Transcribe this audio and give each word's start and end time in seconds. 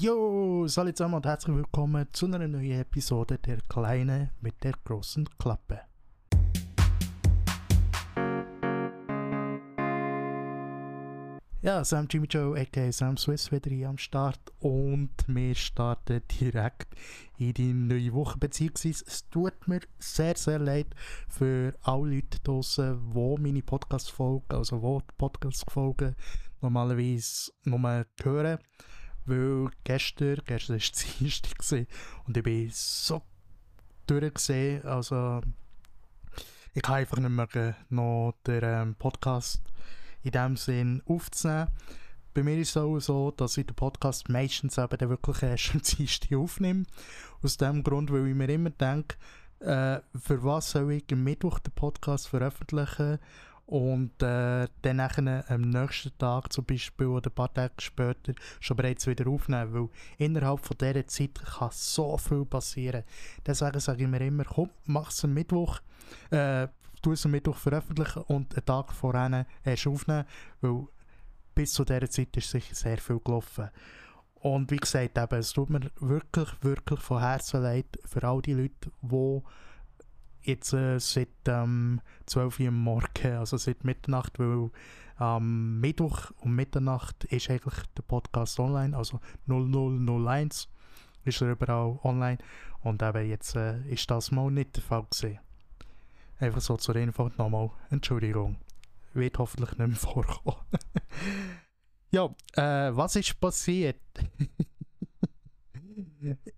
Jo, 0.00 0.66
salut 0.66 0.96
zusammen 0.96 1.16
und 1.16 1.26
herzlich 1.26 1.54
willkommen 1.54 2.08
zu 2.10 2.24
einer 2.24 2.48
neuen 2.48 2.80
Episode 2.80 3.36
der 3.36 3.58
Kleine 3.68 4.30
mit 4.40 4.64
der 4.64 4.72
großen 4.82 5.28
Klappe. 5.36 5.82
Ja, 11.60 11.84
Sam 11.84 12.06
Jimmy 12.08 12.28
Joe, 12.28 12.58
aka 12.58 12.90
Sam 12.90 13.18
Swiss, 13.18 13.52
wieder 13.52 13.70
hier 13.70 13.90
am 13.90 13.98
Start 13.98 14.40
und 14.60 15.10
wir 15.26 15.54
starten 15.54 16.22
direkt 16.40 16.94
in 17.36 17.52
die 17.52 17.74
neue 17.74 18.14
Woche, 18.14 18.38
beziehungsweise 18.38 19.04
es 19.06 19.28
tut 19.28 19.68
mir 19.68 19.80
sehr, 19.98 20.34
sehr 20.34 20.60
leid 20.60 20.86
für 21.28 21.74
alle 21.82 22.14
Leute 22.14 22.38
draußen, 22.42 22.98
die 23.12 23.36
meine 23.38 23.62
Podcast-Folgen, 23.62 24.46
also 24.48 25.02
die 25.06 25.14
Podcast-Folgen 25.18 26.16
normalerweise 26.62 27.52
nur 27.64 28.06
hören, 28.22 28.58
weil 29.26 29.70
gestern, 29.84 30.40
gestern 30.46 30.74
war 30.74 30.80
es 30.80 30.92
Dienstag 31.18 31.86
und 32.26 32.36
ich 32.36 32.42
bin 32.42 32.70
so 32.72 33.22
durchgesehen, 34.06 34.84
also 34.84 35.40
ich 36.74 36.82
kann 36.82 36.96
einfach 36.96 37.18
nicht 37.18 37.30
mehr 37.30 37.76
noch 37.88 38.34
den 38.46 38.60
ähm, 38.62 38.94
Podcast 38.94 39.62
in 40.22 40.32
dem 40.32 40.56
Sinn 40.56 41.02
aufzunehmen. 41.06 41.68
Bei 42.32 42.44
mir 42.44 42.58
ist 42.58 42.70
es 42.70 42.76
auch 42.76 42.98
so, 43.00 43.32
dass 43.32 43.56
ich 43.56 43.66
den 43.66 43.74
Podcast 43.74 44.28
meistens 44.28 44.78
eben 44.78 44.96
dann 44.96 45.08
wirklich 45.08 45.42
erst 45.42 45.74
am 45.74 45.82
Dienstag 45.96 46.36
aufnehme. 46.36 46.84
Aus 47.42 47.56
dem 47.56 47.82
Grund, 47.82 48.12
weil 48.12 48.28
ich 48.28 48.34
mir 48.34 48.48
immer 48.48 48.70
denke, 48.70 49.16
äh, 49.60 50.00
für 50.18 50.42
was 50.44 50.70
soll 50.70 50.92
ich 50.92 51.04
am 51.12 51.24
Mittwoch 51.24 51.58
den 51.58 51.72
Podcast 51.72 52.28
veröffentlichen 52.28 53.18
und 53.70 54.20
äh, 54.20 54.66
dann 54.82 54.96
nachher 54.96 55.44
am 55.48 55.60
nächsten 55.60 56.10
Tag 56.18 56.52
zum 56.52 56.64
Beispiel 56.64 57.06
oder 57.06 57.30
ein 57.30 57.34
paar 57.34 57.54
Tage 57.54 57.74
später 57.78 58.32
schon 58.58 58.76
bereits 58.76 59.06
wieder 59.06 59.28
aufnehmen, 59.28 59.72
weil 59.72 59.88
innerhalb 60.18 60.58
von 60.58 60.76
dieser 60.76 61.06
Zeit 61.06 61.34
kann 61.34 61.70
so 61.72 62.18
viel 62.18 62.44
passieren. 62.44 63.04
Deswegen 63.46 63.78
sage 63.78 64.02
ich 64.02 64.08
mir 64.08 64.20
immer, 64.22 64.44
komm, 64.44 64.70
mach 64.86 65.10
es 65.10 65.24
am 65.24 65.34
Mittwoch, 65.34 65.78
äh, 66.30 66.66
du 67.00 67.12
es 67.12 67.24
am 67.24 67.30
Mittwoch 67.30 67.56
veröffentlichen 67.56 68.22
und 68.22 68.56
einen 68.56 68.66
Tag 68.66 68.92
vorher 68.92 69.46
erst 69.62 69.86
aufnehmen, 69.86 70.24
weil 70.60 70.88
bis 71.54 71.72
zu 71.72 71.84
dieser 71.84 72.10
Zeit 72.10 72.36
ist 72.36 72.50
sicher 72.50 72.74
sehr 72.74 72.98
viel 72.98 73.20
gelaufen. 73.20 73.70
Und 74.34 74.72
wie 74.72 74.78
gesagt, 74.78 75.16
eben, 75.16 75.38
es 75.38 75.52
tut 75.52 75.70
mir 75.70 75.92
wirklich, 76.00 76.48
wirklich 76.62 76.98
von 76.98 77.20
Herzen 77.20 77.62
leid 77.62 78.00
für 78.04 78.24
all 78.24 78.42
die 78.42 78.54
Leute, 78.54 78.90
die 79.00 79.42
jetzt 80.42 80.72
äh, 80.72 80.98
seit 80.98 81.28
ähm, 81.46 82.00
12 82.26 82.60
Uhr 82.60 82.68
am 82.68 82.82
Morgen, 82.82 83.32
also 83.36 83.56
seit 83.56 83.84
Mitternacht, 83.84 84.38
weil 84.38 84.70
am 85.16 85.42
ähm, 85.42 85.80
Mittwoch 85.80 86.30
um 86.38 86.54
Mitternacht 86.54 87.24
ist 87.24 87.50
eigentlich 87.50 87.74
der 87.96 88.02
Podcast 88.02 88.58
online, 88.58 88.96
also 88.96 89.20
0001 89.46 90.68
ist 91.24 91.42
er 91.42 91.50
überall 91.50 91.98
online 92.02 92.38
und 92.82 93.02
eben 93.02 93.28
jetzt 93.28 93.54
äh, 93.54 93.82
ist 93.90 94.10
das 94.10 94.30
mal 94.30 94.50
nicht 94.50 94.76
der 94.76 94.82
Fall 94.82 95.04
gewesen. 95.10 95.38
Einfach 96.38 96.62
so 96.62 96.78
zur 96.78 96.96
Info 96.96 97.30
nochmal 97.36 97.70
Entschuldigung. 97.90 98.56
Wird 99.12 99.38
hoffentlich 99.38 99.76
nicht 99.76 99.88
mehr 99.88 99.96
vorkommen. 99.96 100.56
ja, 102.10 102.34
äh, 102.54 102.96
was 102.96 103.16
ist 103.16 103.38
passiert? 103.40 104.00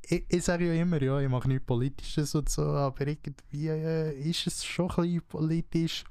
ich, 0.03 0.25
ich 0.29 0.45
sage 0.45 0.67
ja 0.67 0.81
immer, 0.81 1.01
ja, 1.03 1.21
ich 1.21 1.29
mache 1.29 1.49
nichts 1.49 1.67
Politisches 1.67 2.35
und 2.35 2.49
so, 2.49 2.63
aber 2.63 3.07
irgendwie 3.07 3.69
äh, 3.69 4.13
ist 4.29 4.47
es 4.47 4.65
schon 4.65 4.91
ein 4.91 4.97
bisschen 4.97 5.23
politisch. 5.23 6.05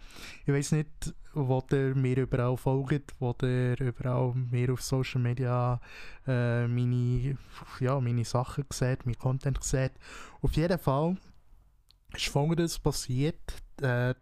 Ich 0.45 0.53
weiß 0.53 0.73
nicht, 0.73 1.13
wo 1.33 1.63
ihr 1.71 1.95
mir 1.95 2.17
überall 2.17 2.57
folgt, 2.57 3.13
wo 3.19 3.35
ihr 3.43 3.79
überall 3.79 4.33
mir 4.33 4.73
auf 4.73 4.81
Social 4.81 5.21
Media 5.21 5.79
äh, 6.27 6.67
meine, 6.67 7.37
ja, 7.79 7.99
meine 7.99 8.25
Sachen 8.25 8.65
seht, 8.71 9.05
mein 9.05 9.17
Content 9.17 9.63
seht. 9.63 9.93
Auf 10.41 10.53
jeden 10.53 10.79
Fall 10.79 11.17
ist 12.13 12.27
folgendes 12.27 12.79
passiert. 12.79 13.39
Äh, 13.81 14.13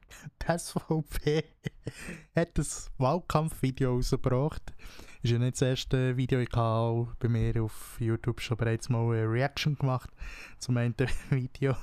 die 0.41 0.57
SVP 0.57 1.43
hat 2.35 2.57
ein 2.57 2.65
Wahlkampfvideo 2.97 3.95
rausgebracht. 3.95 4.73
Ist 5.21 5.31
ja 5.31 5.37
nicht 5.37 5.55
das 5.55 5.61
erste 5.63 6.15
Video. 6.15 6.39
Ich 6.39 6.55
habe 6.55 7.13
bei 7.19 7.27
mir 7.27 7.61
auf 7.61 7.97
YouTube 7.99 8.39
schon 8.39 8.55
bereits 8.55 8.87
mal 8.87 9.03
eine 9.03 9.29
Reaction 9.29 9.75
gemacht 9.75 10.09
zum 10.59 10.77
einen 10.77 10.95
Video. 11.29 11.75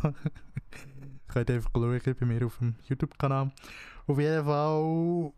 Könnt 1.28 1.50
einfach 1.50 1.70
schauen 1.74 2.00
bei 2.18 2.26
mir 2.26 2.46
auf 2.46 2.56
dem 2.56 2.76
YouTube-Kanal. 2.88 3.52
Auf 4.06 4.18
jeden 4.18 4.44
Fall 4.46 5.32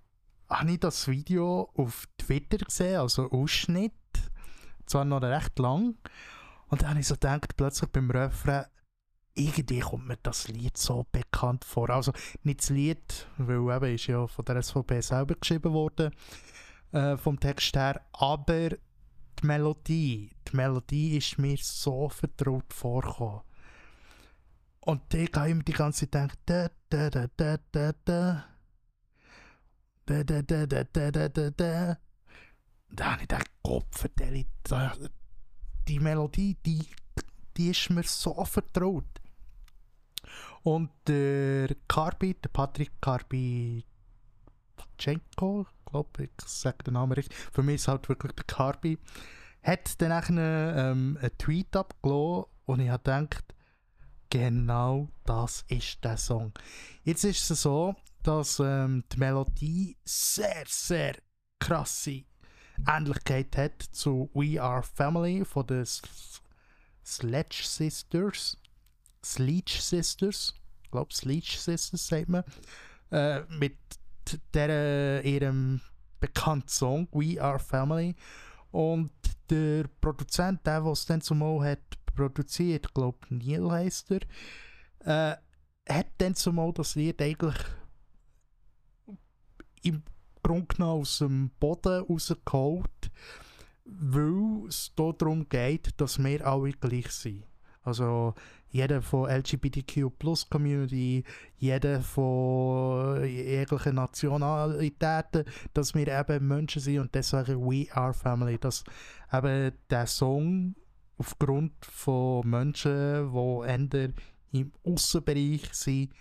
habe 0.48 0.70
ich 0.70 0.78
das 0.78 1.08
Video 1.08 1.70
auf 1.75 2.06
Twitter 2.19 2.58
gesehen, 2.58 3.00
also 3.00 3.32
Ausschnitt. 3.32 3.92
Zwar 4.87 5.04
noch 5.04 5.22
recht 5.22 5.58
lang. 5.58 5.97
Und 6.69 6.82
dann 6.82 6.91
habe 6.91 7.00
ich 7.00 7.08
so 7.08 7.14
gedacht, 7.14 7.56
plötzlich 7.56 7.91
beim 7.91 8.12
Refrain, 8.12 8.66
irgendwie 9.34 9.81
kommt 9.81 10.06
mir 10.06 10.19
das 10.22 10.47
Lied 10.47 10.76
so 10.76 11.04
bekannt 11.10 11.64
vor. 11.64 11.91
Also 11.91 12.12
nicht 12.44 12.60
das 12.60 12.70
Lied, 12.70 13.26
weil 13.38 13.76
eben 13.76 13.94
ist 13.94 14.06
ja 14.06 14.25
von 14.28 14.44
der 14.44 14.62
SVP 14.62 15.00
selber 15.00 15.34
geschrieben 15.34 15.72
worden, 15.72 16.12
äh, 16.93 17.16
vom 17.16 17.38
Text 17.38 17.76
her, 17.76 18.00
aber 18.12 18.71
die 18.71 19.47
Melodie, 19.47 20.31
die 20.47 20.56
Melodie 20.56 21.16
ist 21.16 21.38
mir 21.38 21.56
so 21.60 22.09
vertraut 22.09 22.72
vorgekommen. 22.72 23.43
Und 24.81 25.12
ich 25.15 25.31
habe 25.34 25.50
immer 25.50 25.62
die 25.62 25.72
ganze 25.72 26.10
Zeit 26.10 26.31
gedacht, 26.31 26.38
da, 26.47 26.69
da, 26.88 27.10
da, 27.10 27.26
da, 27.37 27.59
da, 27.71 27.93
da, 30.06 30.22
da, 30.22 30.22
da, 30.25 30.43
da, 30.43 30.66
da, 30.66 30.84
da, 30.84 31.10
da, 31.10 31.28
da, 31.28 31.50
da. 31.50 31.99
Da 32.91 33.05
habe 33.05 33.22
ich 33.22 33.28
gedacht, 33.28 33.50
Kopf, 33.62 34.06
die 35.87 36.00
Melodie, 36.00 36.56
die, 36.65 36.87
die 37.56 37.69
ist 37.69 37.91
mir 37.91 38.03
so 38.03 38.44
vertraut. 38.44 39.05
Und 40.62 40.91
der 41.06 41.75
Karbi, 41.87 42.34
der 42.34 42.49
Patrick 42.49 42.93
Karbi 43.00 43.84
Pachenko, 44.76 45.66
glaube 45.91 46.25
ich, 46.25 46.31
sage 46.47 46.84
den 46.84 46.94
Namen 46.94 47.12
richtig. 47.12 47.37
Für 47.53 47.62
mich 47.62 47.76
ist 47.76 47.82
es 47.82 47.88
halt 47.88 48.09
wirklich 48.09 48.32
der 48.32 48.44
Karbi. 48.44 48.99
Hat 49.62 50.00
dann 50.00 50.38
ähm, 50.38 51.19
einen 51.21 51.38
Tweet 51.38 51.75
abgelassen 51.76 52.44
und 52.66 52.81
ich 52.81 52.88
habe 52.88 53.03
gedacht, 53.03 53.44
genau 54.31 55.09
das 55.25 55.65
ist 55.69 56.04
der 56.04 56.16
Song. 56.16 56.53
Jetzt 57.04 57.25
ist 57.25 57.50
es 57.50 57.62
so, 57.62 57.94
dass 58.22 58.60
ähm, 58.60 59.04
die 59.12 59.19
Melodie 59.19 59.97
sehr, 60.04 60.65
sehr 60.66 61.16
krasse 61.59 62.25
Ähnlichkeit 62.87 63.56
hat 63.56 63.82
zu 63.82 64.31
We 64.34 64.60
Are 64.62 64.82
Family 64.82 65.44
von 65.44 65.66
den 65.66 65.87
Sledge 67.05 67.62
Sisters. 67.65 68.56
Sleech 69.25 69.82
Sisters, 69.82 70.55
ich 70.84 70.91
glaube 70.91 71.12
Sleech 71.12 71.59
Sisters 71.60 72.06
sagt 72.06 72.28
man, 72.28 72.44
äh, 73.10 73.41
mit 73.49 73.76
der, 74.55 75.25
ihrem 75.25 75.81
bekannten 76.21 76.69
Song 76.69 77.09
We 77.12 77.41
Are 77.41 77.59
Family. 77.59 78.15
Und 78.71 79.11
der 79.50 79.84
Produzent, 80.00 80.66
der 80.66 80.84
was 80.84 81.06
dann 81.06 81.21
zumal 81.21 81.71
hat 81.71 81.81
produziert, 82.15 82.93
glaube 82.94 83.19
Neil 83.31 83.71
heißt 83.71 84.11
er, 84.11 84.21
äh, 85.05 85.37
hat 85.88 86.09
dann 86.19 86.34
zumal 86.34 86.72
das 86.72 86.97
Lied 86.97 87.22
eigentlich 87.22 87.56
im 89.83 90.03
Grunde 90.43 90.67
genommen 90.67 91.00
aus 91.03 91.19
dem 91.19 91.50
Boden 91.61 92.03
rausgeholt, 92.03 93.11
weil 93.84 94.67
es 94.69 94.93
darum 94.97 95.49
geht, 95.49 95.99
dass 96.00 96.22
wir 96.22 96.47
alle 96.47 96.72
gleich 96.72 97.11
sind. 97.11 97.44
Also 97.88 98.34
jeder 98.71 99.00
von 99.00 99.31
LGBTQ 99.31 100.10
Plus 100.19 100.49
Community, 100.49 101.25
jeder 101.56 102.03
von 102.03 103.25
jeglichen 103.25 103.94
Nationalitäten, 103.94 105.44
dass 105.72 105.94
wir 105.94 106.06
eben 106.06 106.47
Menschen 106.47 106.82
sind 106.82 107.00
und 107.00 107.15
deswegen 107.15 107.60
We 107.62 107.87
Are 107.93 108.12
Family. 108.12 108.59
Dass 108.59 108.84
eben 109.32 109.72
der 109.88 110.06
Song 110.06 110.75
aufgrund 111.16 111.72
von 111.82 112.49
Menschen, 112.49 113.32
die 113.32 113.67
eher 113.67 114.12
im 114.52 114.73
Außenbereich 114.85 115.73
sind, 115.73 116.12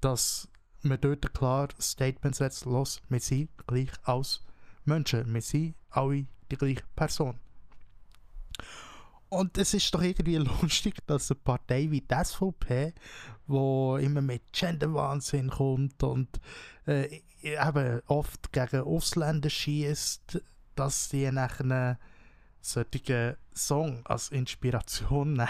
dass 0.00 0.48
man 0.80 1.00
dort 1.00 1.32
klar 1.34 1.68
Statement 1.78 2.34
setzt, 2.34 2.64
los, 2.64 3.00
wir 3.08 3.20
sind 3.20 3.50
gleich 3.66 3.90
als 4.02 4.44
Menschen, 4.84 5.32
wir 5.32 5.42
sind 5.42 5.74
alle 5.90 6.26
die 6.50 6.56
gleiche 6.56 6.82
Person. 6.96 7.38
Und 9.32 9.56
es 9.56 9.72
ist 9.72 9.94
doch 9.94 10.02
irgendwie 10.02 10.36
lustig, 10.62 10.96
dass 11.06 11.30
eine 11.30 11.40
Partei 11.40 11.90
wie 11.90 12.02
die 12.02 12.14
SVP, 12.22 12.92
wo 13.46 13.96
immer 13.96 14.20
mit 14.20 14.52
Genderwahnsinn 14.52 15.48
kommt 15.48 16.02
und 16.02 16.28
äh, 16.86 17.22
eben 17.40 18.02
oft 18.08 18.52
gegen 18.52 18.82
Ausländer 18.82 19.48
schießt, 19.48 20.42
dass 20.74 21.08
sie 21.08 21.32
nachher 21.32 21.64
einen 21.64 21.98
solchen 22.60 23.36
Song 23.54 24.04
als 24.04 24.28
Inspiration 24.28 25.32
nehmen. 25.32 25.48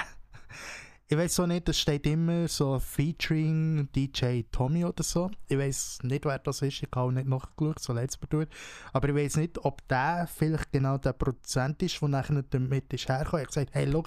Ich 1.13 1.19
weiß 1.19 1.35
so 1.35 1.47
nicht, 1.47 1.69
es 1.69 1.79
steht 1.79 2.07
immer 2.07 2.49
so 2.49 2.79
Featuring 2.79 3.87
DJ 3.95 4.45
Tommy 4.51 4.83
oder 4.83 5.03
so. 5.03 5.31
Ich 5.47 5.59
weiß 5.59 5.99
nicht, 6.05 6.25
wer 6.25 6.39
das 6.39 6.63
ist, 6.63 6.83
ich 6.83 6.89
habe 6.91 7.01
auch 7.01 7.11
nicht 7.11 7.29
nachgeschaut, 7.29 7.81
so 7.81 7.93
letztes 7.93 8.23
Mal 8.23 8.29
durch. 8.31 8.49
Aber 8.95 9.11
ich 9.11 9.15
weiß 9.15 9.37
nicht, 9.37 9.59
ob 9.63 9.87
der 9.89 10.27
vielleicht 10.35 10.73
genau 10.73 10.97
der 10.97 11.13
Produzent 11.13 11.83
ist, 11.83 12.01
der 12.01 12.09
nachher 12.09 12.43
damit 12.49 12.91
ist 12.95 13.11
hergekommen. 13.11 13.41
Er 13.41 13.43
hat 13.43 13.49
gesagt, 13.49 13.75
hey, 13.75 13.93
schau, 13.93 14.05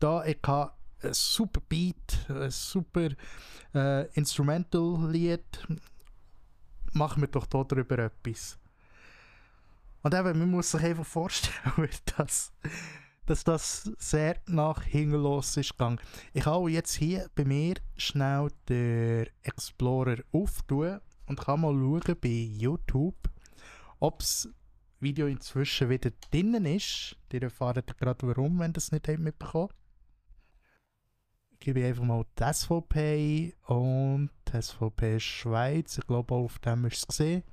da, 0.00 0.24
ich 0.24 0.38
habe 0.44 0.72
ein 1.04 1.14
super 1.14 1.60
Beat, 1.68 2.26
ein 2.28 2.50
super 2.50 3.10
äh, 3.72 4.08
Instrumental-Lied, 4.14 5.68
machen 6.94 7.20
wir 7.22 7.28
doch 7.28 7.46
da 7.46 7.62
drüber 7.62 7.96
etwas. 8.00 8.58
Und 10.02 10.14
eben, 10.14 10.36
man 10.36 10.50
muss 10.50 10.72
sich 10.72 10.82
einfach 10.82 11.06
vorstellen, 11.06 11.88
dass 12.16 12.52
dass 13.30 13.44
das 13.44 13.84
sehr 13.96 14.40
nach 14.46 14.82
hinten 14.82 15.22
los 15.22 15.56
ist 15.56 15.70
gegangen. 15.70 16.00
Ich 16.32 16.42
kann 16.42 16.66
jetzt 16.66 16.94
hier 16.94 17.30
bei 17.36 17.44
mir 17.44 17.74
schnell 17.96 18.48
den 18.68 19.28
Explorer 19.42 20.16
auftun 20.32 20.98
und 21.26 21.38
kann 21.38 21.60
mal 21.60 21.72
schauen 21.72 22.16
bei 22.20 22.28
YouTube, 22.28 23.30
ob 24.00 24.18
das 24.18 24.48
Video 24.98 25.28
inzwischen 25.28 25.88
wieder 25.88 26.10
drinnen 26.32 26.66
ist. 26.66 27.16
Ihr 27.32 27.44
erfahrt 27.44 27.96
gerade 27.98 28.26
warum, 28.26 28.58
wenn 28.58 28.70
ihr 28.70 28.72
das 28.72 28.90
nicht 28.90 29.06
mitbekommen 29.06 29.68
Ich 31.52 31.60
gebe 31.60 31.86
einfach 31.86 32.02
mal 32.02 32.24
die 32.36 32.52
SVP 32.52 33.54
und 33.68 34.30
die 34.48 34.60
SVP 34.60 35.20
Schweiz. 35.20 35.98
Ich 35.98 36.06
glaube, 36.08 36.34
auf 36.34 36.58
dem 36.58 36.84
ist 36.86 36.96
es 36.96 37.06
gesehen. 37.06 37.44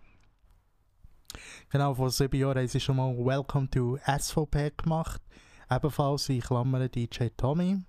Genau, 1.70 1.94
vor 1.94 2.10
sieben 2.10 2.40
Jahren 2.40 2.58
haben 2.58 2.68
sie 2.68 2.80
schon 2.80 2.96
mal 2.96 3.16
Welcome 3.16 3.70
to 3.70 4.00
SVP 4.08 4.72
gemacht. 4.76 5.22
Ebenfalls 5.70 6.30
in 6.30 6.42
Klammern 6.42 6.90
DJ 6.90 7.28
Tommy. 7.36 7.84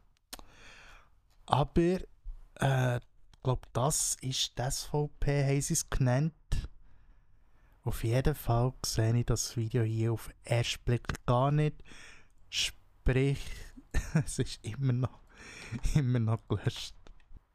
Aber 1.46 2.00
äh, 2.60 2.96
ich 2.96 3.42
glaube, 3.42 3.69
das 3.72 4.16
ist 4.20 4.58
die 4.58 4.70
SVP, 4.70 5.44
haben 5.44 5.60
sie 5.60 5.75
es 5.75 5.88
genannt. 5.88 6.34
Auf 7.84 8.04
jeden 8.04 8.34
Fall 8.34 8.75
sehe 8.84 9.16
ich 9.16 9.26
das 9.26 9.56
Video 9.56 9.82
hier 9.82 10.12
auf 10.12 10.26
den 10.26 10.52
ersten 10.52 10.84
Blick 10.84 11.25
gar 11.25 11.50
nicht. 11.50 11.82
Sprich, 12.50 13.40
es 14.14 14.38
ist 14.38 14.64
immer 14.64 14.92
noch, 14.92 15.20
immer 15.94 16.19
noch 16.19 16.46
gelöscht. 16.48 16.97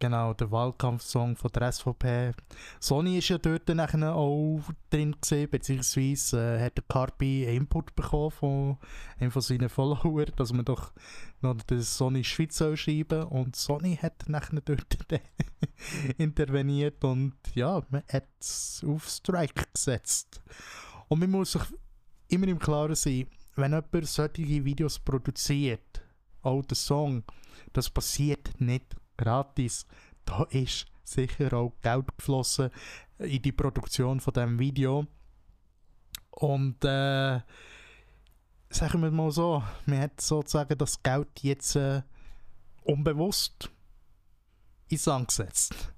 Genau, 0.04 0.34
der 0.34 0.52
Wahlkampfsong 0.52 1.38
von 1.38 1.52
der 1.54 1.72
SVP. 1.72 2.34
Sony 2.82 3.20
ist 3.20 3.30
ja 3.30 3.38
dort 3.38 3.70
nachher 3.70 4.14
auch 4.14 4.60
drin 4.90 5.16
gesehen, 5.22 5.50
beziehungsweise 5.50 6.58
äh, 6.58 6.66
hat 6.66 6.76
der 6.76 6.84
Carpi 6.90 7.46
Input 7.46 7.96
bekommen 7.96 8.32
von 8.32 8.78
einem 9.18 9.32
von 9.32 9.42
seinen 9.42 9.70
Followern, 9.70 10.34
dass 10.36 10.52
man 10.52 10.66
doch 10.66 10.92
noch 11.40 11.56
den 11.62 11.82
Sony 11.82 12.22
Schweiz 12.22 12.58
soll 12.58 12.76
schreiben 12.76 13.24
und 13.24 13.56
Sony 13.56 13.96
hat 13.96 14.28
nachher 14.28 14.60
dort 14.60 14.98
interveniert 16.18 17.02
und 17.06 17.36
ja, 17.54 17.82
man 17.90 18.04
hat 18.12 18.28
es 18.42 18.84
auf 18.86 19.08
Strike 19.08 19.64
gesetzt. 19.74 20.42
Und 21.08 21.22
man 21.22 21.32
muss 21.32 21.54
sich 21.54 21.64
immer 22.28 22.50
im 22.50 22.60
Klaren 22.60 22.96
sein, 22.96 23.28
wenn 23.56 23.72
jemand 23.72 24.06
solche 24.06 24.66
Videos 24.66 25.00
produziert, 25.00 26.04
auch 26.42 26.62
der 26.66 26.76
Song, 26.76 27.24
das 27.72 27.90
passiert 27.90 28.60
nicht 28.60 28.98
gratis. 29.24 29.86
Da 30.26 30.44
ist 30.50 30.86
sicher 31.04 31.54
auch 31.54 31.74
Geld 31.82 32.06
geflossen 32.18 32.70
in 33.20 33.42
die 33.42 33.52
Produktion 33.52 34.20
von 34.20 34.34
dem 34.34 34.60
Video. 34.60 35.06
Und 36.32 36.84
äh, 36.84 37.40
sagen 38.70 39.02
wir 39.02 39.12
mal 39.12 39.32
so, 39.32 39.64
man 39.86 40.02
hat 40.02 40.20
sozusagen 40.20 40.78
das 40.78 41.02
Geld 41.02 41.28
jetzt 41.42 41.76
äh, 41.76 42.02
unbewusst 42.84 43.70
in 44.90 44.98
Sand 44.98 45.28
gesetzt. 45.28 45.94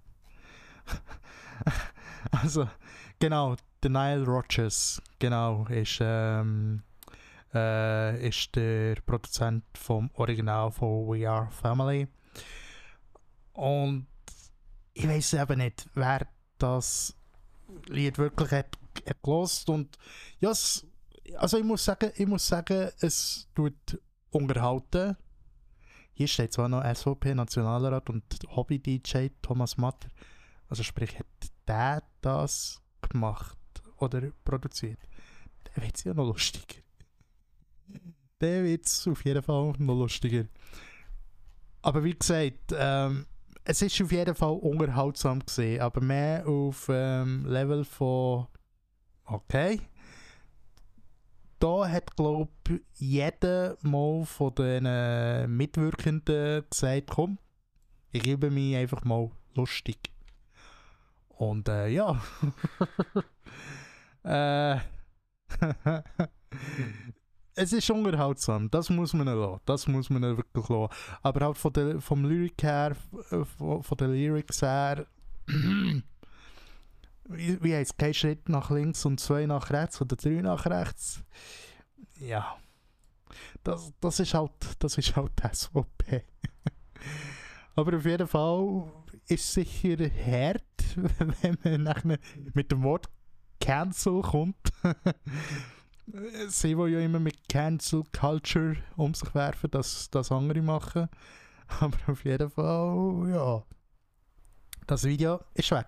also, 2.31 2.67
genau, 3.19 3.55
der 3.81 3.89
Nile 3.89 4.25
Rogers, 4.25 5.01
genau, 5.19 5.65
ist, 5.67 5.99
ähm, 6.01 6.83
äh, 7.53 8.27
ist 8.27 8.55
der 8.55 8.95
Produzent 9.05 9.63
vom 9.77 10.09
Original 10.15 10.71
von 10.71 11.07
We 11.07 11.29
Are 11.29 11.49
Family. 11.51 12.07
Und 13.55 14.07
ich 14.93 15.07
weiß 15.07 15.33
eben 15.33 15.59
nicht, 15.59 15.87
wer 15.93 16.27
das 16.57 17.15
Lied 17.87 18.17
wirklich 18.17 18.51
hat, 18.51 18.77
hat 19.07 19.23
gelost 19.23 19.69
und 19.69 19.97
ja, 20.39 20.51
es, 20.51 20.85
also 21.37 21.57
ich 21.57 21.63
muss 21.63 21.83
sagen, 21.83 22.11
ich 22.15 22.27
muss 22.27 22.45
sagen, 22.47 22.89
es 22.99 23.47
tut 23.55 23.99
unterhalten. 24.29 25.17
Hier 26.13 26.27
steht 26.27 26.53
zwar 26.53 26.69
noch 26.69 26.83
SVP 26.83 27.33
Nationalrat 27.33 28.09
und 28.09 28.23
Hobby-DJ 28.55 29.29
Thomas 29.41 29.77
Matter. 29.77 30.09
Also 30.69 30.83
sprich, 30.83 31.17
hat 31.17 31.25
der 31.67 32.03
das 32.21 32.81
gemacht 33.01 33.57
oder 33.97 34.31
produziert? 34.43 34.99
Der 35.67 35.83
wird 35.83 36.03
ja 36.03 36.13
noch 36.13 36.27
lustiger. 36.27 36.81
Der 38.41 38.63
wird 38.63 38.85
auf 39.07 39.25
jeden 39.25 39.43
Fall 39.43 39.73
noch 39.77 39.95
lustiger. 39.95 40.45
Aber 41.81 42.03
wie 42.03 42.17
gesagt, 42.17 42.73
ähm, 42.73 43.25
es 43.65 43.81
ist 43.81 44.01
auf 44.01 44.11
jeden 44.11 44.35
Fall 44.35 44.53
unterhaltsam 44.53 45.39
gesehen, 45.39 45.81
aber 45.81 45.99
mehr 46.01 46.47
auf 46.47 46.87
ähm, 46.89 47.45
Level 47.45 47.83
von 47.83 48.47
okay. 49.25 49.81
Da 51.59 51.89
hat 51.89 52.15
glaube 52.15 52.51
ich 52.69 52.81
jeder 52.93 53.77
mal 53.81 54.23
von 54.25 54.53
den 54.55 55.55
Mitwirkenden 55.55 56.63
gesagt, 56.69 57.07
komm, 57.09 57.39
ich 58.11 58.21
gebe 58.21 58.51
mich 58.51 58.75
einfach 58.75 59.03
mal 59.03 59.31
lustig. 59.55 59.97
Und 61.29 61.67
äh, 61.67 61.87
ja. 61.87 62.21
äh, 64.23 64.77
es 67.55 67.73
ist 67.73 67.89
unterhaltsam, 67.89 68.69
das 68.69 68.89
muss 68.89 69.13
man 69.13 69.27
lassen, 69.27 69.61
das 69.65 69.87
muss 69.87 70.09
man 70.09 70.21
wirklich 70.21 70.69
lassen. 70.69 70.93
Aber 71.21 71.45
halt 71.45 71.57
von 71.57 71.73
der, 71.73 72.01
vom 72.01 72.25
Lyrik 72.25 72.61
her, 72.61 72.95
äh, 73.31 73.45
von, 73.45 73.81
von 73.81 73.97
der 73.97 74.09
Lyrics 74.09 74.61
her, 74.61 75.05
wie, 75.47 76.03
wie 77.63 77.73
heisst 77.73 77.97
kein 77.97 78.13
Schritt 78.13 78.49
nach 78.49 78.69
links 78.71 79.05
und 79.05 79.19
zwei 79.19 79.45
nach 79.45 79.71
rechts 79.71 80.01
oder 80.01 80.15
drei 80.15 80.41
nach 80.41 80.65
rechts. 80.65 81.23
Ja, 82.19 82.57
das, 83.63 83.93
das 83.99 84.19
ist 84.19 84.33
halt, 84.33 84.51
das 84.79 84.97
ist 84.97 85.15
halt 85.15 85.31
SVP. 85.53 86.23
Aber 87.75 87.97
auf 87.97 88.05
jeden 88.05 88.27
Fall 88.27 88.91
ist 89.27 89.45
es 89.45 89.53
sicher 89.53 89.97
hart, 89.97 90.63
wenn 91.41 91.63
man 91.83 92.17
mit 92.53 92.71
dem 92.71 92.83
Wort 92.83 93.09
Cancel 93.59 94.21
kommt. 94.21 94.55
sie, 96.47 96.75
die 96.75 96.81
ja 96.91 96.99
immer 96.99 97.19
mit 97.19 97.47
Cancel 97.49 98.03
Culture 98.17 98.77
um 98.95 99.13
sich 99.13 99.33
werfen, 99.33 99.71
dass 99.71 100.09
das 100.09 100.31
andere 100.31 100.61
machen. 100.61 101.09
Aber 101.79 101.97
auf 102.07 102.23
jeden 102.23 102.49
Fall, 102.49 103.29
ja. 103.29 103.63
Das 104.87 105.03
Video 105.03 105.39
ist 105.55 105.71
weg. 105.71 105.87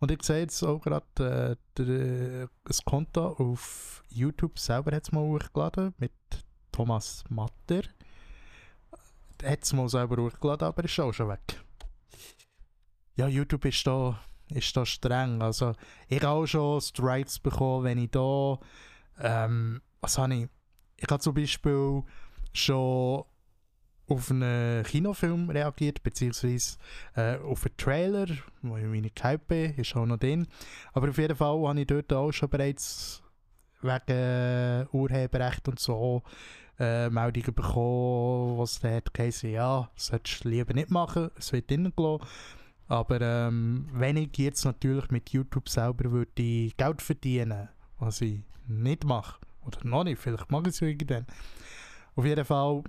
Und 0.00 0.10
ich 0.10 0.22
sehe 0.22 0.40
jetzt 0.40 0.62
auch 0.62 0.80
gerade 0.80 1.56
äh, 1.78 2.46
das 2.64 2.84
Konto 2.84 3.28
auf 3.28 4.04
YouTube 4.10 4.58
selber 4.58 4.94
hat 4.94 5.04
es 5.04 5.12
mal 5.12 5.22
hochgeladen 5.22 5.94
mit 5.98 6.12
Thomas 6.70 7.24
Matter. 7.30 7.82
Hat 9.42 9.62
es 9.62 9.72
mal 9.72 9.88
selber 9.88 10.22
hochgeladen, 10.22 10.68
aber 10.68 10.84
ist 10.84 11.00
auch 11.00 11.12
schon 11.12 11.28
weg. 11.28 11.64
Ja, 13.16 13.26
YouTube 13.26 13.64
ist 13.64 13.84
da, 13.86 14.20
ist 14.50 14.76
da 14.76 14.86
streng. 14.86 15.42
Also, 15.42 15.72
ich 16.06 16.22
habe 16.22 16.28
auch 16.28 16.46
schon 16.46 16.80
Strikes 16.80 17.40
bekommen, 17.40 17.84
wenn 17.84 17.98
ich 17.98 18.10
da 18.10 18.58
ähm, 19.20 19.80
was 20.00 20.18
habe 20.18 20.34
ich? 20.34 20.48
Ich 20.96 21.10
habe 21.10 21.20
zum 21.20 21.34
Beispiel 21.34 22.02
schon 22.52 23.24
auf 24.08 24.30
einen 24.30 24.84
Kinofilm 24.84 25.50
reagiert, 25.50 26.02
beziehungsweise 26.02 26.78
äh, 27.14 27.36
auf 27.38 27.66
einen 27.66 27.76
Trailer, 27.76 28.26
wo 28.62 28.76
ich 28.76 28.84
meine 28.84 29.10
gehypt 29.10 29.48
bin, 29.48 29.74
ist 29.74 29.94
auch 29.94 30.06
noch 30.06 30.16
drin. 30.16 30.46
Aber 30.92 31.10
auf 31.10 31.18
jeden 31.18 31.36
Fall 31.36 31.68
habe 31.68 31.80
ich 31.80 31.86
dort 31.86 32.12
auch 32.12 32.32
schon 32.32 32.48
bereits 32.48 33.22
wegen 33.82 34.88
Urheberrecht 34.92 35.68
und 35.68 35.78
so 35.78 36.22
äh, 36.78 37.10
Meldungen 37.10 37.54
bekommen, 37.54 38.58
was 38.58 38.80
der 38.80 38.96
hat 38.96 39.12
geheißen, 39.12 39.50
ja, 39.50 39.90
das 39.94 40.06
solltest 40.06 40.44
du 40.44 40.48
lieber 40.48 40.74
nicht 40.74 40.90
machen, 40.90 41.30
es 41.36 41.52
wird 41.52 41.70
drinnen 41.70 41.92
gelassen. 41.94 42.26
Aber 42.86 43.20
ähm, 43.20 43.86
wenn 43.92 44.16
ich 44.16 44.36
jetzt 44.38 44.64
natürlich 44.64 45.10
mit 45.10 45.30
YouTube 45.30 45.68
selber 45.68 46.10
würde 46.10 46.70
Geld 46.76 47.02
verdienen, 47.02 47.68
was 47.98 48.20
ich 48.20 48.42
nicht 48.66 49.04
mache. 49.04 49.40
Oder 49.64 49.84
noch 49.84 50.04
nicht, 50.04 50.20
vielleicht 50.20 50.50
mag 50.50 50.66
ich 50.66 50.74
es 50.74 50.82
irgendwann. 50.82 51.26
Auf 52.14 52.24
jeden 52.24 52.44
Fall 52.44 52.82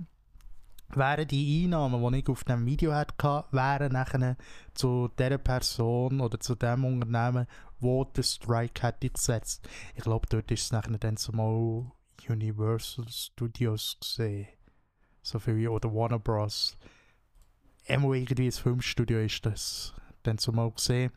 wären 0.96 1.28
die 1.28 1.64
Einnahmen, 1.64 2.14
die 2.14 2.20
ich 2.20 2.30
auf 2.30 2.44
dem 2.44 2.66
Video 2.66 2.94
hatte, 2.94 3.46
wären 3.52 3.94
nachher 3.94 4.38
zu 4.74 5.10
der 5.18 5.38
Person 5.38 6.20
oder 6.20 6.40
zu 6.40 6.56
dem 6.56 6.86
Unternehmen, 6.86 7.46
wo 7.80 8.04
der 8.06 8.24
Strike 8.24 8.82
hätte 8.82 9.10
gesetzt. 9.10 9.68
Ich 9.96 10.04
glaube, 10.04 10.28
dort 10.30 10.50
ist 10.52 10.64
es 10.64 10.72
nachher 10.72 10.98
dann 10.98 11.18
zumal 11.18 11.92
Universal 12.28 13.06
Studios 13.10 13.98
gesehen. 14.00 14.48
So 15.22 15.40
viel 15.40 15.58
wie 15.58 15.68
oder 15.68 15.94
Warner 15.94 16.20
Bros. 16.20 16.78
einmal 17.88 18.16
irgendwie 18.16 18.48
ein 18.48 18.52
Filmstudio 18.52 19.20
ist 19.20 19.46
das 19.46 19.94
dann 20.24 20.38
zumal 20.38 20.72
gesehen, 20.72 21.12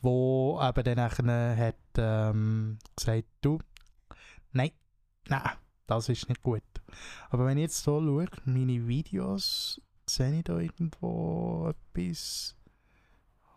wo 0.00 0.60
eben 0.62 0.84
dann 0.84 0.96
nachher 0.96 1.56
hat 1.56 1.76
ähm, 1.98 2.78
gesagt, 2.96 3.28
du, 3.40 3.58
nein, 4.52 4.72
nein, 5.28 5.42
das 5.86 6.08
ist 6.08 6.28
nicht 6.28 6.42
gut. 6.42 6.62
Aber 7.30 7.46
wenn 7.46 7.58
ich 7.58 7.62
jetzt 7.62 7.84
hier 7.84 8.00
schaue, 8.00 8.26
meine 8.44 8.86
Videos, 8.86 9.80
sehe 10.08 10.36
ich 10.38 10.44
da 10.44 10.58
irgendwo 10.58 11.72
etwas, 11.94 12.56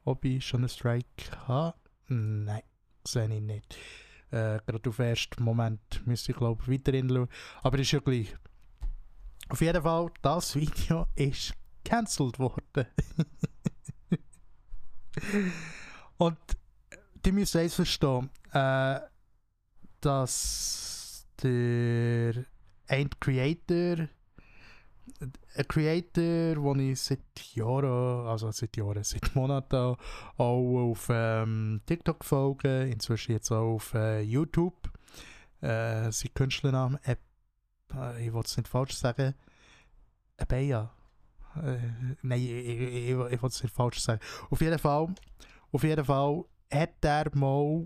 ob 0.04 0.26
ich 0.26 0.46
schon 0.46 0.62
einen 0.62 0.70
Strike 0.70 1.48
habe? 1.48 1.78
Nein, 2.08 2.64
sehe 3.06 3.34
ich 3.34 3.42
nicht. 3.42 3.78
Äh, 4.32 4.60
gerade 4.66 4.90
auf 4.90 4.98
den 4.98 5.06
ersten 5.06 5.44
Moment 5.44 6.06
müsste 6.06 6.32
ich 6.32 6.38
glaube 6.38 6.64
ich 6.64 6.72
weiterhin 6.72 7.10
schauen. 7.10 7.30
Aber 7.64 7.80
ist 7.80 7.92
ja 7.92 8.00
gleich. 8.00 8.36
Auf 9.50 9.62
jeden 9.62 9.82
Fall, 9.82 10.12
das 10.22 10.56
Video 10.56 11.08
ist 11.16 11.54
cancelled 11.84 12.40
worden. 12.40 12.88
Und 16.18 16.38
die 17.26 17.32
müssen 17.32 17.62
eins 17.62 17.76
verstehen, 17.76 18.30
äh, 18.54 19.00
dass 20.00 21.28
der 21.42 22.46
ein 22.88 23.10
Creator, 23.20 24.08
ein 25.20 25.68
Creator, 25.68 26.74
den 26.74 26.92
ich 26.92 27.02
seit 27.02 27.56
Jahren, 27.56 28.28
also 28.28 28.52
seit 28.52 28.78
Jahren, 28.78 29.04
seit 29.04 29.36
Monaten 29.36 29.76
auch 29.76 29.98
auf 30.38 31.08
ähm, 31.10 31.82
TikTok 31.88 32.24
folge, 32.24 32.84
inzwischen 32.84 33.32
jetzt 33.32 33.52
auch 33.52 33.76
auf 33.76 33.94
äh, 33.96 34.22
YouTube. 34.22 34.92
Äh, 35.62 36.12
sein 36.12 36.34
Künstlernamen, 36.36 37.00
äh, 37.04 37.16
ich 38.24 38.32
will 38.32 38.42
es 38.44 38.56
nicht 38.56 38.68
falsch 38.68 38.94
sagen, 38.94 39.34
Ebeya. 40.38 40.92
Äh, 41.56 41.78
nein, 42.22 42.40
ich, 42.40 42.52
ich, 42.52 42.82
ich, 42.82 43.10
ich 43.10 43.42
will 43.42 43.50
es 43.50 43.64
nicht 43.64 43.74
falsch 43.74 44.00
sagen. 44.00 44.22
Auf 44.52 44.62
jeden 44.62 44.78
Fall, 44.78 45.16
auf 45.72 45.84
jeden 45.84 46.06
Fall 46.06 46.46
hat 46.76 47.04
er 47.04 47.36
mal 47.36 47.86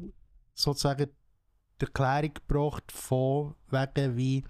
sozusagen 0.54 1.10
die 1.82 1.86
Erklärung 1.86 2.34
gebracht 2.34 2.92
von 2.92 3.56
wegen 3.70 4.18
wie 4.18 4.44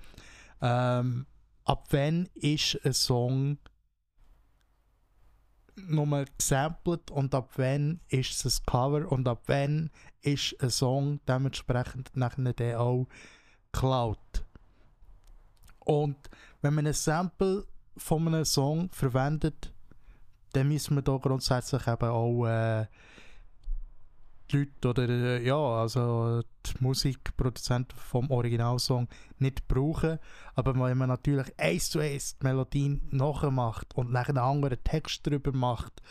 ähm, 0.62 1.25
ab 1.65 1.88
wann 1.91 2.27
ist 2.34 2.79
ein 2.84 2.93
Song 2.93 3.58
nur 5.88 6.25
gesampelt 6.38 7.12
und 7.12 7.34
ab 7.34 7.51
wann 7.55 8.01
ist 8.10 8.46
es 8.46 8.60
ein 8.60 8.65
Cover 8.65 9.12
und 9.12 9.27
ab 9.27 9.43
wann 9.48 9.91
ist 10.22 10.55
ein 10.62 10.69
Song 10.69 11.19
dementsprechend 11.27 12.15
nachher 12.15 12.53
dann 12.53 12.75
auch 12.75 13.08
geklaut. 13.72 14.46
Und 15.79 16.17
wenn 16.62 16.74
man 16.74 16.88
ein 16.88 16.93
Sample 16.93 17.65
von 17.98 18.27
einem 18.27 18.46
Song 18.46 18.89
verwendet, 18.91 19.74
dann 20.53 20.67
müssen 20.67 20.96
wir 20.96 21.01
da 21.01 21.17
grundsätzlich 21.17 21.88
eben 21.88 22.10
auch 22.10 22.46
äh, 22.46 22.88
die 24.51 24.58
Leute 24.58 24.89
oder 24.89 25.10
äh, 25.10 25.46
ja, 25.46 25.58
also 25.58 26.41
die 26.65 26.84
Musikproduzenten 26.84 27.98
vom 27.98 28.29
Originalsong 28.32 29.08
nicht 29.38 29.68
brauchen. 29.68 30.20
Aber 30.56 30.74
wenn 30.74 30.98
man 30.98 31.10
natürlich 31.10 31.48
eins 31.58 31.89
zu 31.89 32.00
eins 32.00 32.38
die 32.38 32.46
Melodie 32.46 33.01
nachmacht 33.12 33.96
und 33.96 34.12
nachher 34.12 34.29
einen 34.29 34.38
anderen 34.39 34.84
Text 34.84 35.25
darüber 35.25 35.51
macht 35.51 36.01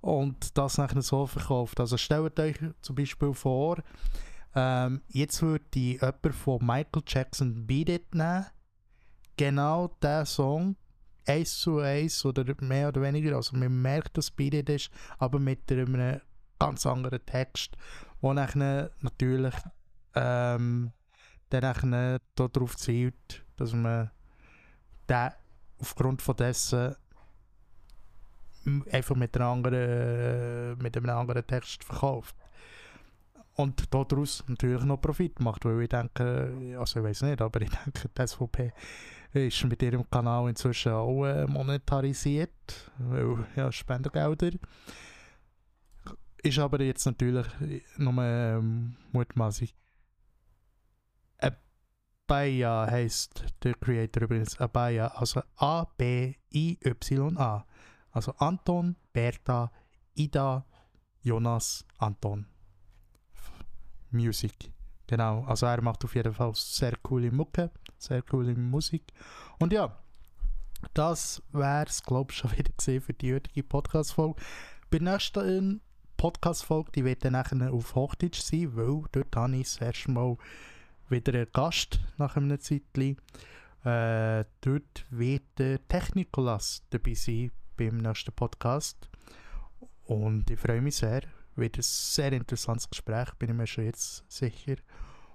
und 0.00 0.56
das 0.58 0.78
nachher 0.78 1.02
so 1.02 1.26
verkauft. 1.26 1.80
Also 1.80 1.96
stellt 1.96 2.38
euch 2.38 2.56
zum 2.80 2.96
Beispiel 2.96 3.32
vor, 3.32 3.82
ähm, 4.54 5.02
jetzt 5.08 5.42
würde 5.42 5.64
jemand 5.74 6.34
von 6.34 6.64
Michael 6.64 7.02
Jackson 7.06 7.66
Beat 7.66 7.88
It 7.88 8.14
nehmen, 8.14 8.46
genau 9.36 9.88
der 10.02 10.26
Song 10.26 10.76
eins 11.26 11.58
zu 11.58 11.78
eins 11.78 12.24
oder 12.24 12.44
mehr 12.60 12.88
oder 12.88 13.02
weniger, 13.02 13.36
also 13.36 13.56
man 13.56 13.80
merkt, 13.80 14.18
dass 14.18 14.30
Beat 14.30 14.54
It 14.54 14.68
ist, 14.68 14.90
aber 15.18 15.38
mit 15.38 15.70
einem 15.72 16.20
ganz 16.58 16.86
anderen 16.86 17.24
Text, 17.24 17.76
wo 18.20 18.32
nachher 18.32 18.90
natürlich 19.00 19.54
ähm, 20.14 20.92
dann 21.50 22.20
darauf 22.34 22.76
zielt, 22.76 23.44
dass 23.56 23.72
man 23.72 24.10
den 25.08 25.30
aufgrund 25.80 26.22
von 26.22 26.36
dessen 26.36 26.96
einfach 28.90 29.16
mit, 29.16 29.36
einer 29.36 29.46
anderen, 29.46 30.78
mit 30.78 30.96
einem 30.96 31.10
anderen 31.10 31.46
Text 31.46 31.84
verkauft. 31.84 32.34
Und 33.56 33.92
daraus 33.94 34.42
natürlich 34.48 34.82
noch 34.82 35.00
Profit 35.00 35.38
macht, 35.40 35.64
weil 35.64 35.82
ich 35.82 35.88
denke, 35.88 36.76
also 36.78 36.98
ich 36.98 37.04
weiß 37.04 37.22
nicht, 37.22 37.40
aber 37.40 37.60
ich 37.60 37.70
denke, 37.70 38.08
die 38.08 38.26
SVP 38.26 38.72
ist 39.32 39.64
mit 39.64 39.82
ihrem 39.82 40.08
Kanal 40.10 40.48
inzwischen 40.48 40.92
auch 40.92 41.24
äh, 41.24 41.46
monetarisiert, 41.46 42.90
weil 42.98 43.46
ja, 43.54 43.70
Spendengelder. 43.70 44.50
Ist 46.44 46.58
aber 46.58 46.82
jetzt 46.82 47.06
natürlich 47.06 47.46
nur 47.96 48.22
ähm, 48.22 48.96
mutmaßlich. 49.12 49.74
Abaya 51.38 52.86
heisst 52.86 53.46
der 53.62 53.72
Creator 53.72 54.24
übrigens 54.24 54.60
Abaya, 54.60 55.06
also 55.06 55.42
A-B-I-Y-A. 55.56 56.06
Also 58.10 58.32
Anton, 58.32 58.96
Bertha, 59.14 59.72
Ida, 60.14 60.66
Jonas, 61.22 61.86
Anton. 61.96 62.46
Music. 64.10 64.70
Genau, 65.06 65.44
also 65.44 65.64
er 65.64 65.80
macht 65.80 66.04
auf 66.04 66.14
jeden 66.14 66.34
Fall 66.34 66.54
sehr 66.54 66.94
coole 67.02 67.32
Mucke, 67.32 67.70
sehr 67.96 68.20
coole 68.20 68.54
Musik. 68.54 69.14
Und 69.58 69.72
ja, 69.72 69.98
das 70.92 71.42
wäre 71.52 71.86
es, 71.86 72.02
glaube 72.02 72.32
ich, 72.32 72.36
schon 72.38 72.52
wieder 72.52 72.70
gesehen 72.76 73.00
für 73.00 73.14
die 73.14 73.32
heutige 73.32 73.62
Podcast-Folge. 73.62 74.42
Bei 74.90 74.98
der 74.98 75.12
nächsten 75.12 75.80
Podcast-Folge, 76.24 76.90
die 76.92 77.04
wird 77.04 77.22
dann 77.22 77.34
nachher 77.34 77.70
auf 77.70 77.94
Hochdeutsch 77.94 78.40
sein, 78.40 78.74
weil 78.76 79.02
dort 79.12 79.36
habe 79.36 79.56
ich 79.56 79.64
das 79.64 79.76
erste 79.76 80.10
Mal 80.10 80.38
wieder 81.10 81.34
einen 81.34 81.52
Gast 81.52 82.00
nach 82.16 82.38
einem 82.38 82.58
Zeitchen. 82.58 83.18
Äh, 83.84 84.46
dort 84.62 85.04
wird 85.10 85.42
der 85.58 85.86
Technikolas 85.86 86.82
dabei 86.88 87.12
sein 87.12 87.50
beim 87.76 87.98
nächsten 87.98 88.32
Podcast. 88.32 89.10
Und 90.06 90.48
ich 90.48 90.58
freue 90.58 90.80
mich 90.80 90.96
sehr. 90.96 91.24
Wird 91.56 91.76
ein 91.76 91.82
sehr 91.82 92.32
interessantes 92.32 92.88
Gespräch, 92.88 93.34
bin 93.34 93.50
ich 93.50 93.56
mir 93.56 93.66
schon 93.66 93.84
jetzt 93.84 94.24
sicher. 94.32 94.76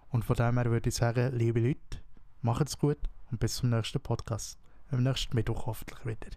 Und 0.09 0.25
von 0.25 0.37
dem 0.37 0.57
her 0.57 0.71
würde 0.71 0.89
ich 0.89 0.95
sagen, 0.95 1.37
liebe 1.37 1.59
Leute, 1.59 1.99
macht's 2.41 2.79
gut 2.79 2.97
und 3.29 3.39
bis 3.39 3.57
zum 3.57 3.69
nächsten 3.69 4.01
Podcast. 4.01 4.57
Am 4.89 5.03
nächsten 5.03 5.35
Mittwoch 5.35 5.67
hoffentlich 5.67 6.03
wieder. 6.03 6.35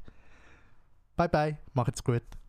Bye 1.16 1.30
bye, 1.30 1.58
macht's 1.72 2.04
gut. 2.04 2.41